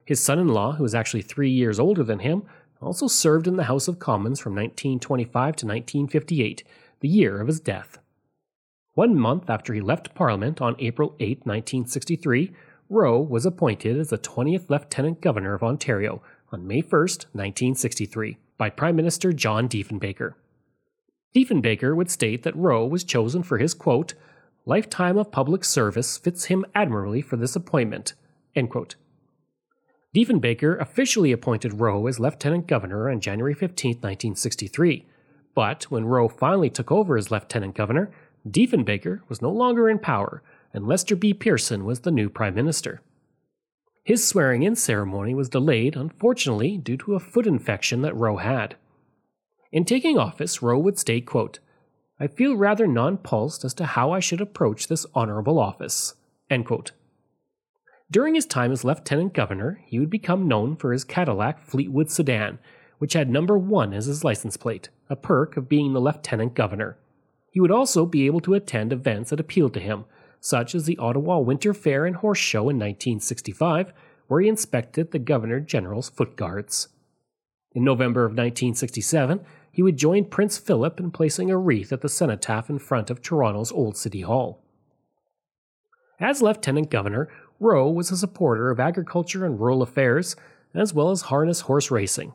His 0.03 0.21
son 0.21 0.39
in 0.39 0.49
law, 0.49 0.73
who 0.73 0.83
was 0.83 0.93
actually 0.93 1.21
three 1.21 1.49
years 1.49 1.79
older 1.79 2.03
than 2.03 2.19
him, 2.19 2.43
also 2.81 3.07
served 3.07 3.47
in 3.47 3.55
the 3.55 3.63
House 3.71 3.87
of 3.87 3.99
Commons 3.99 4.41
from 4.41 4.53
1925 4.53 5.31
to 5.31 5.65
1958, 5.65 6.65
the 6.99 7.07
year 7.07 7.39
of 7.39 7.47
his 7.47 7.61
death. 7.61 7.97
One 8.93 9.15
month 9.15 9.49
after 9.49 9.73
he 9.73 9.79
left 9.79 10.13
Parliament 10.15 10.59
on 10.59 10.75
April 10.79 11.15
8, 11.21 11.45
1963, 11.45 12.51
Rowe 12.89 13.21
was 13.21 13.45
appointed 13.45 13.97
as 13.97 14.09
the 14.09 14.17
20th 14.17 14.69
Lieutenant 14.69 15.21
Governor 15.21 15.53
of 15.53 15.63
Ontario 15.63 16.21
on 16.51 16.67
May 16.67 16.81
1, 16.81 16.89
1963, 16.91 18.37
by 18.57 18.69
Prime 18.69 18.95
Minister 18.95 19.33
John 19.33 19.67
Diefenbaker. 19.67 20.33
Diefenbaker 21.35 21.95
would 21.95 22.09
state 22.09 22.43
that 22.43 22.55
Rowe 22.55 22.85
was 22.85 23.03
chosen 23.03 23.43
for 23.43 23.57
his 23.57 23.73
quote, 23.73 24.13
lifetime 24.65 25.17
of 25.17 25.31
public 25.31 25.63
service 25.63 26.17
fits 26.17 26.45
him 26.45 26.65
admirably 26.75 27.21
for 27.21 27.37
this 27.37 27.55
appointment. 27.55 28.13
End 28.55 28.69
quote. 28.69 28.95
Diefenbaker 30.15 30.79
officially 30.81 31.31
appointed 31.31 31.79
Rowe 31.79 32.07
as 32.07 32.19
Lieutenant 32.19 32.67
Governor 32.67 33.09
on 33.09 33.19
January 33.19 33.53
15, 33.53 33.91
1963, 33.91 35.05
but 35.53 35.83
when 35.85 36.05
Rowe 36.05 36.27
finally 36.27 36.69
took 36.69 36.91
over 36.91 37.17
as 37.17 37.29
Lieutenant 37.29 37.75
Governor, 37.75 38.11
Diefenbaker 38.47 39.21
was 39.27 39.41
no 39.41 39.51
longer 39.51 39.89
in 39.89 39.99
power, 39.99 40.41
and 40.73 40.87
Lester 40.87 41.15
B. 41.15 41.33
Pearson 41.33 41.85
was 41.85 42.01
the 42.01 42.11
new 42.11 42.29
Prime 42.29 42.55
Minister. 42.55 43.01
His 44.07 44.25
swearing 44.25 44.63
in 44.63 44.77
ceremony 44.77 45.35
was 45.35 45.49
delayed, 45.49 45.97
unfortunately, 45.97 46.77
due 46.77 46.95
to 46.95 47.15
a 47.15 47.19
foot 47.19 47.45
infection 47.45 48.03
that 48.03 48.15
Rowe 48.15 48.37
had. 48.37 48.77
In 49.73 49.83
taking 49.83 50.17
office, 50.17 50.61
Rowe 50.61 50.79
would 50.79 50.97
state, 50.97 51.25
quote, 51.25 51.59
I 52.17 52.27
feel 52.27 52.55
rather 52.55 52.87
nonplussed 52.87 53.65
as 53.65 53.73
to 53.73 53.83
how 53.83 54.13
I 54.13 54.21
should 54.21 54.39
approach 54.39 54.87
this 54.87 55.05
honorable 55.13 55.59
office. 55.59 56.13
During 58.09 58.35
his 58.35 58.45
time 58.45 58.71
as 58.71 58.85
lieutenant 58.85 59.33
governor, 59.33 59.81
he 59.85 59.99
would 59.99 60.09
become 60.09 60.47
known 60.47 60.77
for 60.77 60.93
his 60.93 61.03
Cadillac 61.03 61.61
Fleetwood 61.61 62.09
sedan, 62.09 62.59
which 62.99 63.11
had 63.11 63.29
number 63.29 63.57
1 63.57 63.91
as 63.91 64.05
his 64.05 64.23
license 64.23 64.55
plate, 64.55 64.87
a 65.09 65.17
perk 65.17 65.57
of 65.57 65.67
being 65.67 65.91
the 65.91 65.99
lieutenant 65.99 66.53
governor. 66.53 66.97
He 67.51 67.59
would 67.59 67.71
also 67.71 68.05
be 68.05 68.25
able 68.25 68.39
to 68.39 68.53
attend 68.53 68.93
events 68.93 69.31
that 69.31 69.41
appealed 69.41 69.73
to 69.73 69.81
him, 69.81 70.05
such 70.39 70.75
as 70.75 70.85
the 70.85 70.97
Ottawa 70.97 71.39
Winter 71.39 71.73
Fair 71.73 72.05
and 72.05 72.17
Horse 72.17 72.39
Show 72.39 72.69
in 72.69 72.77
1965, 72.77 73.93
where 74.27 74.41
he 74.41 74.49
inspected 74.49 75.11
the 75.11 75.19
Governor 75.19 75.59
General's 75.59 76.09
foot 76.09 76.35
guards. 76.35 76.89
In 77.73 77.83
November 77.83 78.21
of 78.21 78.31
1967, 78.31 79.41
he 79.71 79.83
would 79.83 79.97
join 79.97 80.25
Prince 80.25 80.57
Philip 80.57 80.99
in 80.99 81.11
placing 81.11 81.51
a 81.51 81.57
wreath 81.57 81.93
at 81.93 82.01
the 82.01 82.09
cenotaph 82.09 82.69
in 82.69 82.79
front 82.79 83.09
of 83.09 83.21
Toronto's 83.21 83.71
Old 83.71 83.95
City 83.95 84.21
Hall. 84.21 84.63
As 86.19 86.41
Lieutenant 86.41 86.89
Governor, 86.89 87.29
Rowe 87.59 87.91
was 87.91 88.11
a 88.11 88.17
supporter 88.17 88.71
of 88.71 88.79
agriculture 88.79 89.45
and 89.45 89.59
rural 89.59 89.81
affairs, 89.81 90.35
as 90.73 90.93
well 90.93 91.11
as 91.11 91.23
harness 91.23 91.61
horse 91.61 91.91
racing. 91.91 92.33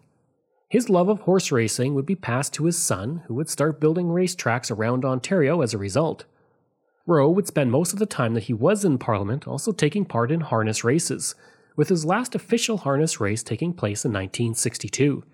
His 0.69 0.89
love 0.89 1.09
of 1.09 1.21
horse 1.21 1.53
racing 1.53 1.95
would 1.95 2.07
be 2.07 2.15
passed 2.15 2.55
to 2.55 2.65
his 2.65 2.79
son, 2.79 3.23
who 3.27 3.35
would 3.35 3.51
start 3.51 3.81
building 3.81 4.07
racetracks 4.07 4.71
around 4.71 5.05
Ontario 5.05 5.61
as 5.61 5.75
a 5.75 5.79
result. 5.79 6.25
Rowe 7.07 7.31
would 7.31 7.49
spend 7.49 7.73
most 7.73 7.93
of 7.93 7.99
the 7.99 8.07
time 8.07 8.35
that 8.35 8.45
he 8.45 8.53
was 8.53 8.85
in 8.85 8.99
Parliament 8.99 9.49
also 9.49 9.73
taking 9.73 10.05
part 10.05 10.31
in 10.31 10.41
harness 10.41 10.85
races, 10.85 11.35
with 11.77 11.89
his 11.89 12.05
last 12.05 12.35
official 12.35 12.79
harness 12.79 13.21
race 13.21 13.43
taking 13.43 13.73
place 13.73 14.05
in 14.05 14.13
1962. 14.13 15.25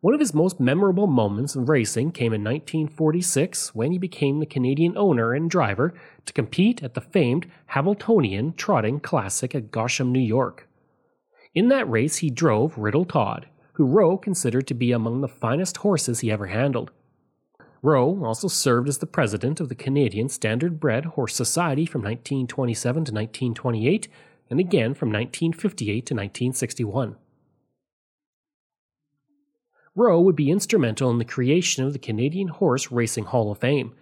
One 0.00 0.14
of 0.14 0.20
his 0.20 0.34
most 0.34 0.60
memorable 0.60 1.08
moments 1.08 1.56
of 1.56 1.68
racing 1.68 2.12
came 2.12 2.32
in 2.32 2.44
1946 2.44 3.74
when 3.74 3.90
he 3.90 3.98
became 3.98 4.38
the 4.38 4.46
Canadian 4.46 4.96
owner 4.96 5.32
and 5.32 5.50
driver 5.50 5.94
to 6.26 6.32
compete 6.32 6.82
at 6.82 6.94
the 6.94 7.00
famed 7.00 7.46
Hambletonian 7.66 8.52
Trotting 8.54 9.00
Classic 9.00 9.54
at 9.54 9.72
Goshen, 9.72 10.12
New 10.12 10.20
York. 10.20 10.68
In 11.54 11.68
that 11.68 11.90
race, 11.90 12.18
he 12.18 12.30
drove 12.30 12.78
Riddle 12.78 13.06
Todd, 13.06 13.48
who 13.72 13.86
Rowe 13.86 14.18
considered 14.18 14.68
to 14.68 14.74
be 14.74 14.92
among 14.92 15.22
the 15.22 15.28
finest 15.28 15.78
horses 15.78 16.20
he 16.20 16.30
ever 16.30 16.46
handled. 16.46 16.92
Rowe 17.82 18.24
also 18.24 18.48
served 18.48 18.88
as 18.88 18.98
the 18.98 19.06
president 19.06 19.60
of 19.60 19.68
the 19.68 19.74
Canadian 19.74 20.28
Standard 20.28 20.80
Bred 20.80 21.04
Horse 21.04 21.34
Society 21.34 21.86
from 21.86 22.02
1927 22.02 22.94
to 23.04 23.12
1928 23.12 24.08
and 24.50 24.60
again 24.60 24.94
from 24.94 25.08
1958 25.08 25.86
to 26.06 26.14
1961. 26.14 27.16
Rowe 29.94 30.20
would 30.20 30.36
be 30.36 30.50
instrumental 30.50 31.10
in 31.10 31.18
the 31.18 31.24
creation 31.24 31.84
of 31.84 31.92
the 31.92 31.98
Canadian 31.98 32.48
Horse 32.48 32.92
Racing 32.92 33.24
Hall 33.24 33.50
of 33.50 33.58
Fame, 33.58 33.94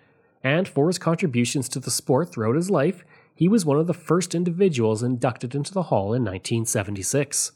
and 0.43 0.66
for 0.66 0.88
his 0.88 0.99
contributions 0.99 1.69
to 1.69 1.78
the 1.78 1.90
sport 1.90 2.33
throughout 2.33 2.57
his 2.57 2.69
life, 2.69 3.04
he 3.35 3.49
was 3.49 3.64
one 3.64 3.78
of 3.78 3.87
the 3.87 3.95
first 3.95 4.35
individuals 4.35 5.02
inducted 5.02 5.54
into 5.54 5.73
the 5.73 5.85
Hall 5.85 6.12
in 6.12 6.23
1976. 6.25 7.52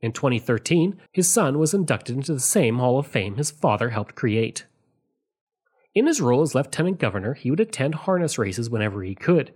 In 0.00 0.12
2013, 0.12 1.00
his 1.12 1.28
son 1.28 1.58
was 1.58 1.72
inducted 1.74 2.16
into 2.16 2.34
the 2.34 2.40
same 2.40 2.78
Hall 2.78 2.98
of 2.98 3.06
Fame 3.06 3.36
his 3.36 3.50
father 3.50 3.90
helped 3.90 4.14
create. 4.14 4.64
In 5.94 6.06
his 6.06 6.20
role 6.20 6.42
as 6.42 6.54
Lieutenant 6.54 6.98
Governor, 6.98 7.34
he 7.34 7.50
would 7.50 7.60
attend 7.60 7.94
harness 7.94 8.38
races 8.38 8.70
whenever 8.70 9.02
he 9.02 9.14
could. 9.14 9.52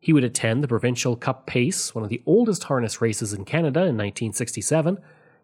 He 0.00 0.12
would 0.12 0.24
attend 0.24 0.62
the 0.62 0.68
Provincial 0.68 1.16
Cup 1.16 1.46
Pace, 1.46 1.94
one 1.94 2.04
of 2.04 2.10
the 2.10 2.22
oldest 2.26 2.64
harness 2.64 3.00
races 3.00 3.32
in 3.32 3.44
Canada, 3.44 3.80
in 3.80 3.96
1967, 3.96 4.98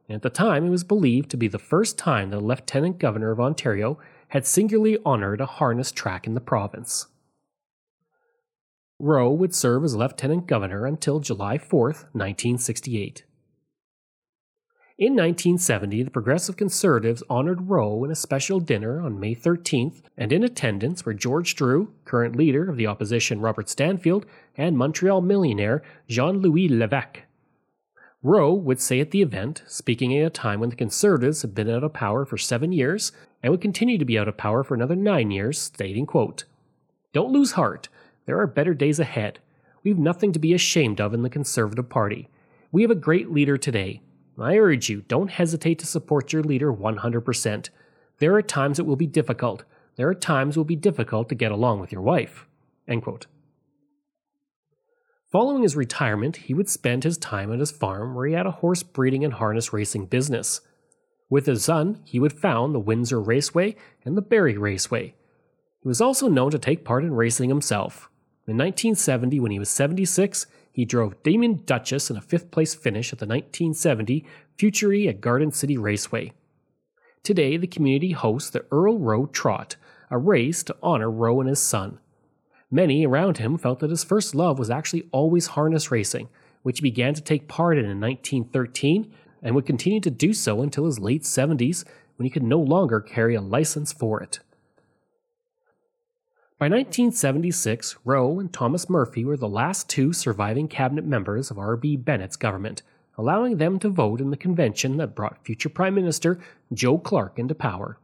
and 0.08 0.16
at 0.16 0.22
the 0.22 0.30
time 0.30 0.66
it 0.66 0.70
was 0.70 0.84
believed 0.84 1.30
to 1.30 1.36
be 1.36 1.48
the 1.48 1.58
first 1.58 1.98
time 1.98 2.30
that 2.30 2.38
a 2.38 2.40
Lieutenant 2.40 2.98
Governor 2.98 3.30
of 3.30 3.40
Ontario 3.40 3.98
had 4.28 4.46
singularly 4.46 4.98
honoured 5.04 5.40
a 5.40 5.46
harness 5.46 5.90
track 5.90 6.26
in 6.26 6.34
the 6.34 6.40
province. 6.40 7.08
Rowe 8.98 9.32
would 9.32 9.54
serve 9.54 9.82
as 9.82 9.96
Lieutenant 9.96 10.46
Governor 10.46 10.86
until 10.86 11.18
July 11.18 11.58
4, 11.58 11.88
1968. 11.88 13.24
In 14.98 15.14
1970, 15.14 16.02
the 16.02 16.10
Progressive 16.10 16.58
Conservatives 16.58 17.22
honored 17.30 17.70
Rowe 17.70 18.04
in 18.04 18.10
a 18.10 18.14
special 18.14 18.60
dinner 18.60 19.00
on 19.00 19.18
May 19.18 19.34
13th, 19.34 20.02
and 20.18 20.30
in 20.30 20.44
attendance 20.44 21.06
were 21.06 21.14
George 21.14 21.54
Drew, 21.54 21.94
current 22.04 22.36
leader 22.36 22.68
of 22.68 22.76
the 22.76 22.86
opposition 22.86 23.40
Robert 23.40 23.70
Stanfield, 23.70 24.26
and 24.54 24.76
Montreal 24.76 25.22
millionaire 25.22 25.82
Jean 26.08 26.40
Louis 26.40 26.68
Levesque. 26.68 27.22
Rowe 28.22 28.52
would 28.52 28.82
say 28.82 29.00
at 29.00 29.12
the 29.12 29.22
event, 29.22 29.62
speaking 29.66 30.16
at 30.16 30.26
a 30.26 30.30
time 30.30 30.60
when 30.60 30.68
the 30.68 30.76
Conservatives 30.76 31.40
had 31.40 31.54
been 31.54 31.70
out 31.70 31.82
of 31.82 31.94
power 31.94 32.26
for 32.26 32.36
seven 32.36 32.70
years 32.70 33.12
and 33.42 33.50
would 33.50 33.62
continue 33.62 33.96
to 33.96 34.04
be 34.04 34.18
out 34.18 34.28
of 34.28 34.36
power 34.36 34.62
for 34.62 34.74
another 34.74 34.94
nine 34.94 35.30
years, 35.30 35.58
stating, 35.58 36.04
quote, 36.04 36.44
Don't 37.14 37.32
lose 37.32 37.52
heart. 37.52 37.88
There 38.26 38.38
are 38.38 38.46
better 38.46 38.74
days 38.74 39.00
ahead. 39.00 39.38
We've 39.82 39.98
nothing 39.98 40.32
to 40.34 40.38
be 40.38 40.52
ashamed 40.52 41.00
of 41.00 41.14
in 41.14 41.22
the 41.22 41.30
Conservative 41.30 41.88
Party. 41.88 42.28
We 42.70 42.82
have 42.82 42.90
a 42.90 42.94
great 42.94 43.30
leader 43.30 43.56
today. 43.56 44.02
I 44.44 44.56
urge 44.56 44.88
you, 44.88 45.02
don't 45.02 45.30
hesitate 45.30 45.78
to 45.80 45.86
support 45.86 46.32
your 46.32 46.42
leader 46.42 46.72
100%. 46.72 47.68
There 48.18 48.34
are 48.34 48.42
times 48.42 48.78
it 48.78 48.86
will 48.86 48.96
be 48.96 49.06
difficult. 49.06 49.64
There 49.96 50.08
are 50.08 50.14
times 50.14 50.56
it 50.56 50.60
will 50.60 50.64
be 50.64 50.76
difficult 50.76 51.28
to 51.28 51.34
get 51.34 51.52
along 51.52 51.80
with 51.80 51.92
your 51.92 52.02
wife. 52.02 52.46
Following 55.30 55.62
his 55.62 55.76
retirement, 55.76 56.36
he 56.36 56.54
would 56.54 56.68
spend 56.68 57.04
his 57.04 57.16
time 57.16 57.52
at 57.52 57.60
his 57.60 57.70
farm 57.70 58.14
where 58.14 58.26
he 58.26 58.34
had 58.34 58.46
a 58.46 58.50
horse 58.50 58.82
breeding 58.82 59.24
and 59.24 59.34
harness 59.34 59.72
racing 59.72 60.06
business. 60.06 60.60
With 61.30 61.46
his 61.46 61.64
son, 61.64 62.00
he 62.04 62.20
would 62.20 62.34
found 62.34 62.74
the 62.74 62.78
Windsor 62.80 63.20
Raceway 63.20 63.76
and 64.04 64.16
the 64.16 64.22
Barrie 64.22 64.58
Raceway. 64.58 65.14
He 65.80 65.88
was 65.88 66.02
also 66.02 66.28
known 66.28 66.50
to 66.50 66.58
take 66.58 66.84
part 66.84 67.02
in 67.02 67.14
racing 67.14 67.48
himself. 67.48 68.10
In 68.46 68.58
1970, 68.58 69.40
when 69.40 69.52
he 69.52 69.58
was 69.58 69.70
76, 69.70 70.46
he 70.72 70.84
drove 70.84 71.22
Damon 71.22 71.62
Duchess 71.66 72.10
in 72.10 72.16
a 72.16 72.22
fifth 72.22 72.50
place 72.50 72.74
finish 72.74 73.12
at 73.12 73.18
the 73.18 73.26
1970 73.26 74.24
Futurity 74.56 75.08
at 75.08 75.20
Garden 75.20 75.52
City 75.52 75.76
Raceway. 75.76 76.32
Today, 77.22 77.56
the 77.56 77.66
community 77.66 78.12
hosts 78.12 78.50
the 78.50 78.64
Earl 78.72 78.98
Rowe 78.98 79.26
Trot, 79.26 79.76
a 80.10 80.18
race 80.18 80.62
to 80.64 80.76
honor 80.82 81.10
Rowe 81.10 81.40
and 81.40 81.48
his 81.48 81.60
son. 81.60 81.98
Many 82.70 83.06
around 83.06 83.38
him 83.38 83.58
felt 83.58 83.80
that 83.80 83.90
his 83.90 84.02
first 84.02 84.34
love 84.34 84.58
was 84.58 84.70
actually 84.70 85.08
always 85.12 85.48
harness 85.48 85.90
racing, 85.90 86.28
which 86.62 86.78
he 86.78 86.82
began 86.82 87.12
to 87.14 87.20
take 87.20 87.48
part 87.48 87.78
in 87.78 87.84
in 87.84 88.00
1913 88.00 89.12
and 89.42 89.54
would 89.54 89.66
continue 89.66 90.00
to 90.00 90.10
do 90.10 90.32
so 90.32 90.62
until 90.62 90.86
his 90.86 90.98
late 90.98 91.22
70s 91.22 91.84
when 92.16 92.24
he 92.24 92.30
could 92.30 92.42
no 92.42 92.58
longer 92.58 93.00
carry 93.00 93.34
a 93.34 93.40
license 93.40 93.92
for 93.92 94.22
it. 94.22 94.40
By 96.62 96.68
1976, 96.68 97.96
Rowe 98.04 98.38
and 98.38 98.52
Thomas 98.52 98.88
Murphy 98.88 99.24
were 99.24 99.36
the 99.36 99.48
last 99.48 99.88
two 99.88 100.12
surviving 100.12 100.68
cabinet 100.68 101.04
members 101.04 101.50
of 101.50 101.58
R.B. 101.58 101.96
Bennett's 101.96 102.36
government, 102.36 102.82
allowing 103.18 103.56
them 103.56 103.80
to 103.80 103.88
vote 103.88 104.20
in 104.20 104.30
the 104.30 104.36
convention 104.36 104.96
that 104.98 105.16
brought 105.16 105.44
future 105.44 105.68
Prime 105.68 105.96
Minister 105.96 106.38
Joe 106.72 106.98
Clark 106.98 107.36
into 107.36 107.56
power. 107.56 107.98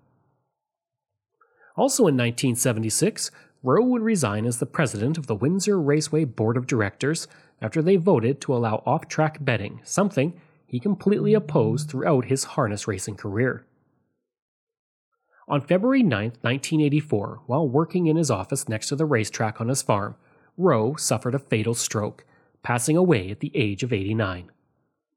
Also 1.77 2.09
in 2.09 2.17
1976, 2.17 3.31
Rowe 3.63 3.85
would 3.85 4.03
resign 4.03 4.45
as 4.45 4.59
the 4.59 4.67
president 4.67 5.19
of 5.19 5.29
the 5.29 5.37
Windsor 5.37 5.81
Raceway 5.81 6.25
Board 6.25 6.57
of 6.57 6.67
Directors 6.67 7.29
after 7.63 7.81
they 7.81 7.95
voted 7.95 8.41
to 8.41 8.57
allow 8.57 8.83
off 8.85 9.07
track 9.07 9.39
betting, 9.41 9.81
something 9.85 10.33
he 10.67 10.81
completely 10.81 11.33
opposed 11.33 11.89
throughout 11.89 12.25
his 12.25 12.43
harness 12.43 12.89
racing 12.89 13.15
career. 13.15 13.65
On 15.51 15.63
February 15.63 16.03
9, 16.03 16.11
1984, 16.43 17.41
while 17.47 17.67
working 17.67 18.07
in 18.07 18.17
his 18.17 18.31
office 18.31 18.69
next 18.69 18.89
to 18.89 18.97
the 18.97 19.07
racetrack 19.07 19.63
on 19.63 19.69
his 19.69 19.81
farm, 19.81 20.15
Rowe 20.59 20.95
suffered 20.97 21.35
a 21.35 21.39
fatal 21.39 21.75
stroke, 21.75 22.27
passing 22.63 22.99
away 22.99 23.31
at 23.31 23.41
the 23.41 23.51
age 23.55 23.83
of 23.83 23.91
89. 23.91 24.51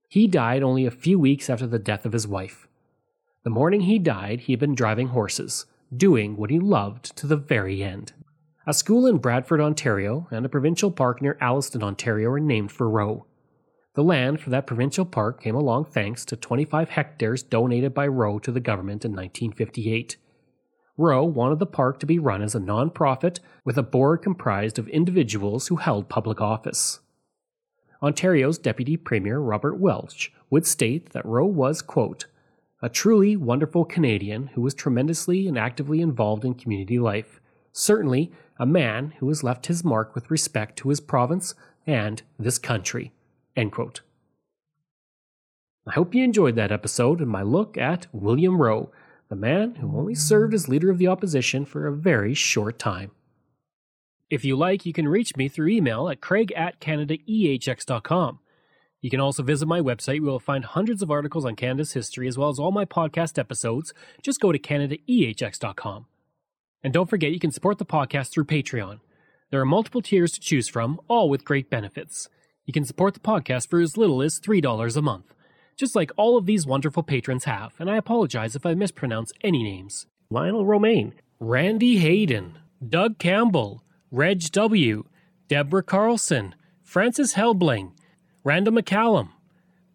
He 0.08 0.28
died 0.28 0.64
only 0.64 0.86
a 0.86 0.92
few 0.92 1.20
weeks 1.20 1.50
after 1.50 1.68
the 1.68 1.80
death 1.80 2.06
of 2.06 2.14
his 2.14 2.30
wife. 2.30 2.70
The 3.44 3.50
morning 3.50 3.82
he 3.82 4.00
died, 4.00 4.42
he 4.42 4.54
had 4.54 4.60
been 4.62 4.74
driving 4.74 5.08
horses, 5.08 5.66
doing 5.94 6.38
what 6.38 6.50
he 6.50 6.60
loved 6.60 7.14
to 7.18 7.28
the 7.28 7.36
very 7.36 7.84
end. 7.84 8.14
A 8.66 8.74
school 8.74 9.06
in 9.06 9.18
Bradford, 9.18 9.60
Ontario, 9.60 10.30
and 10.32 10.46
a 10.46 10.50
provincial 10.50 10.92
park 10.92 11.22
near 11.22 11.38
Alliston, 11.42 11.84
Ontario 11.84 12.30
are 12.30 12.40
named 12.40 12.72
for 12.72 12.90
Rowe. 12.90 13.26
The 13.96 14.04
land 14.04 14.40
for 14.40 14.50
that 14.52 14.68
provincial 14.68 15.04
park 15.04 15.42
came 15.42 15.56
along 15.56 15.86
thanks 15.86 16.24
to 16.26 16.38
25 16.38 16.92
hectares 16.92 17.44
donated 17.44 17.94
by 17.94 18.08
Rowe 18.08 18.40
to 18.40 18.52
the 18.54 18.62
government 18.62 19.04
in 19.04 19.12
1958. 19.12 20.16
Rowe 20.98 21.24
wanted 21.24 21.60
the 21.60 21.66
park 21.66 22.00
to 22.00 22.06
be 22.06 22.20
run 22.20 22.42
as 22.42 22.56
a 22.56 22.60
non-profit 22.60 23.40
with 23.64 23.78
a 23.78 23.84
board 23.84 24.22
comprised 24.22 24.78
of 24.78 24.88
individuals 24.90 25.68
who 25.68 25.78
held 25.78 26.10
public 26.10 26.42
office. 26.42 27.00
Ontario's 28.02 28.58
Deputy 28.58 28.98
Premier 28.98 29.40
Robert 29.40 29.78
Welch 29.80 30.34
would 30.50 30.66
state 30.66 31.12
that 31.12 31.26
Rowe 31.26 31.46
was, 31.46 31.82
quote, 31.82 32.26
a 32.82 32.90
truly 32.90 33.36
wonderful 33.36 33.86
Canadian 33.86 34.48
who 34.48 34.62
was 34.62 34.74
tremendously 34.74 35.48
and 35.48 35.58
actively 35.58 36.02
involved 36.02 36.44
in 36.44 36.56
community 36.56 36.98
life. 36.98 37.40
Certainly 37.72 38.32
a 38.58 38.66
man 38.66 39.14
who 39.20 39.28
has 39.28 39.44
left 39.44 39.68
his 39.68 39.84
mark 39.84 40.16
with 40.16 40.32
respect 40.32 40.78
to 40.78 40.90
his 40.90 41.00
province 41.00 41.54
and 41.86 42.24
this 42.40 42.58
country. 42.58 43.12
End 43.56 43.72
quote. 43.72 44.02
I 45.88 45.92
hope 45.92 46.14
you 46.14 46.24
enjoyed 46.24 46.56
that 46.56 46.72
episode 46.72 47.22
and 47.22 47.30
my 47.30 47.42
look 47.42 47.78
at 47.78 48.08
William 48.12 48.62
Rowe, 48.62 48.92
the 49.32 49.36
man 49.38 49.76
who 49.76 49.98
only 49.98 50.14
served 50.14 50.54
as 50.54 50.68
leader 50.68 50.92
of 50.92 50.98
the 50.98 51.08
opposition 51.08 51.64
for 51.64 51.88
a 51.88 51.96
very 51.96 52.34
short 52.34 52.78
time. 52.78 53.12
If 54.30 54.44
you 54.44 54.58
like, 54.58 54.86
you 54.86 54.92
can 54.92 55.08
reach 55.08 55.38
me 55.38 55.48
through 55.48 55.70
email 55.70 56.10
at 56.10 56.20
craig 56.20 56.52
at 56.52 56.82
canadaehx.com. 56.82 58.40
You 59.00 59.10
can 59.10 59.22
also 59.22 59.42
visit 59.42 59.68
my 59.68 59.80
website 59.80 60.20
where 60.20 60.32
you'll 60.32 60.40
find 60.42 60.66
hundreds 60.66 61.02
of 61.02 61.10
articles 61.10 61.46
on 61.46 61.56
Canada's 61.56 61.94
history 61.94 62.28
as 62.28 62.38
well 62.38 62.50
as 62.50 62.60
all 62.60 62.74
my 62.74 62.84
podcast 62.84 63.40
episodes. 63.40 63.94
Just 64.22 64.42
go 64.42 64.52
to 64.52 64.60
canadaehx.com. 64.60 66.08
And 66.84 66.92
don't 66.92 67.10
forget, 67.10 67.32
you 67.32 67.40
can 67.40 67.52
support 67.52 67.78
the 67.78 67.86
podcast 67.86 68.32
through 68.32 68.46
Patreon. 68.46 69.00
There 69.50 69.62
are 69.62 69.66
multiple 69.66 70.02
tiers 70.02 70.34
to 70.34 70.42
choose 70.42 70.68
from, 70.68 71.00
all 71.08 71.30
with 71.30 71.46
great 71.46 71.70
benefits. 71.70 72.28
You 72.66 72.74
can 72.74 72.84
support 72.84 73.14
the 73.14 73.22
podcast 73.22 73.70
for 73.70 73.80
as 73.80 73.96
little 73.96 74.22
as 74.22 74.42
$3 74.42 74.98
a 74.98 75.02
month, 75.02 75.34
just 75.82 75.96
like 75.96 76.12
all 76.16 76.38
of 76.38 76.46
these 76.46 76.68
wonderful 76.68 77.02
patrons 77.02 77.46
have, 77.46 77.74
and 77.80 77.90
I 77.90 77.98
apologize 77.98 78.56
if 78.56 78.68
I 78.68 78.76
mispronounce 78.76 79.34
any 79.42 79.64
names. 79.64 80.06
Lionel 80.30 80.64
Romaine, 80.64 81.16
Randy 81.40 81.98
Hayden, 81.98 82.60
Doug 82.88 83.18
Campbell, 83.18 83.84
Reg 84.12 84.44
W., 84.52 85.06
Deborah 85.48 85.82
Carlson, 85.82 86.54
Francis 86.84 87.34
Helbling, 87.34 87.94
Randall 88.44 88.74
McCallum, 88.74 89.30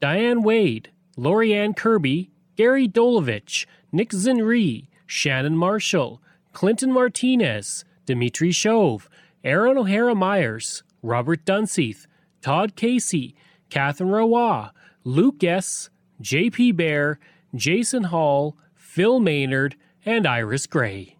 Diane 0.01 0.43
Wade, 0.43 0.91
Lorianne 1.17 1.77
Kirby, 1.77 2.31
Gary 2.57 2.89
Dolovich, 2.89 3.65
Nick 3.93 4.11
Zinri, 4.11 4.89
Shannon 5.07 5.57
Marshall, 5.57 6.21
Clinton 6.53 6.91
Martinez, 6.91 7.85
Dimitri 8.07 8.51
Shove, 8.51 9.09
Aaron 9.45 9.79
O'Hara 9.79 10.17
Myers, 10.17 10.83
Robert 11.01 11.45
Dunseith, 11.45 12.07
Todd 12.43 12.75
Casey, 12.75 13.37
Catherine 13.71 14.11
Roy, 14.11 14.67
Luke 15.07 15.45
S., 15.45 15.89
J.P. 16.21 16.73
Bear, 16.73 17.21
Jason 17.55 18.05
Hall, 18.05 18.57
Phil 18.75 19.21
Maynard, 19.21 19.77
and 20.05 20.27
Iris 20.27 20.67
Gray. 20.67 21.17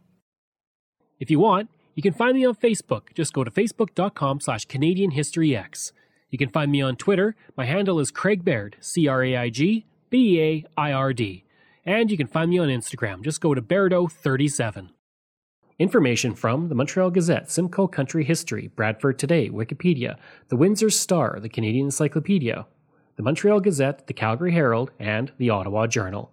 If 1.21 1.31
you 1.31 1.39
want, 1.39 1.71
you 1.95 2.03
can 2.03 2.13
find 2.13 2.37
me 2.37 2.45
on 2.45 2.57
Facebook. 2.57 3.15
Just 3.15 3.33
go 3.33 3.45
to 3.45 3.51
facebook.com 3.51 4.41
slash 4.41 4.65
Canadian 4.65 5.13
History 5.13 5.57
X. 5.57 5.93
You 6.31 6.37
can 6.37 6.49
find 6.49 6.73
me 6.73 6.83
on 6.83 6.97
Twitter. 6.97 7.37
My 7.57 7.65
handle 7.65 8.01
is 8.01 8.11
Craig 8.11 8.45
Baird, 8.45 8.75
C 8.81 9.07
R 9.07 9.23
A 9.23 9.37
I 9.37 9.51
G 9.51 9.87
B 10.11 10.41
A 10.41 10.65
I 10.77 10.91
R 10.91 11.13
D. 11.13 11.45
And 11.85 12.11
you 12.11 12.17
can 12.17 12.27
find 12.27 12.51
me 12.51 12.59
on 12.59 12.67
Instagram. 12.67 13.23
Just 13.23 13.41
go 13.41 13.55
to 13.55 13.63
Bairdo37. 13.63 14.89
Information 15.79 16.35
from 16.35 16.71
the 16.71 16.75
Montreal 16.75 17.11
Gazette, 17.11 17.53
Simcoe 17.53 17.87
Country 17.87 18.25
History, 18.25 18.67
Bradford 18.67 19.17
Today, 19.17 19.49
Wikipedia, 19.49 20.17
the 20.49 20.57
Windsor 20.57 20.91
Star, 20.91 21.39
the 21.39 21.49
Canadian 21.49 21.87
Encyclopedia, 21.87 22.67
the 23.17 23.23
Montreal 23.23 23.61
Gazette, 23.61 24.07
the 24.07 24.13
Calgary 24.13 24.53
Herald, 24.53 24.91
and 24.99 25.33
the 25.39 25.51
Ottawa 25.51 25.87
Journal. 25.87 26.31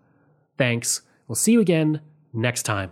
Thanks. 0.57 1.01
We'll 1.27 1.35
see 1.35 1.53
you 1.53 1.61
again 1.61 2.01
next 2.33 2.63
time. 2.63 2.91